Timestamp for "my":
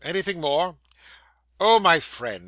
1.79-1.99